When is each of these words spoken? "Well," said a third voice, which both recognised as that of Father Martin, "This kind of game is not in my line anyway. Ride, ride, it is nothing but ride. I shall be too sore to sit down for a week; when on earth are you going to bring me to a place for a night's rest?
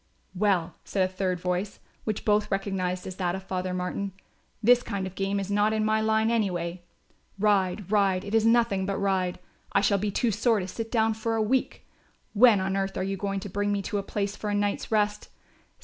"Well," 0.33 0.73
said 0.83 1.07
a 1.07 1.13
third 1.13 1.39
voice, 1.39 1.79
which 2.05 2.25
both 2.25 2.49
recognised 2.49 3.05
as 3.05 3.17
that 3.17 3.35
of 3.35 3.43
Father 3.43 3.71
Martin, 3.71 4.13
"This 4.63 4.81
kind 4.81 5.05
of 5.05 5.13
game 5.13 5.39
is 5.39 5.51
not 5.51 5.73
in 5.73 5.85
my 5.85 6.01
line 6.01 6.31
anyway. 6.31 6.81
Ride, 7.37 7.91
ride, 7.91 8.25
it 8.25 8.33
is 8.33 8.43
nothing 8.43 8.87
but 8.87 8.97
ride. 8.97 9.37
I 9.73 9.81
shall 9.81 9.99
be 9.99 10.09
too 10.09 10.31
sore 10.31 10.59
to 10.59 10.67
sit 10.67 10.91
down 10.91 11.13
for 11.13 11.35
a 11.35 11.41
week; 11.43 11.85
when 12.33 12.59
on 12.59 12.75
earth 12.75 12.97
are 12.97 13.03
you 13.03 13.15
going 13.15 13.41
to 13.41 13.47
bring 13.49 13.71
me 13.71 13.83
to 13.83 13.99
a 13.99 14.01
place 14.01 14.35
for 14.35 14.49
a 14.49 14.55
night's 14.55 14.91
rest? 14.91 15.29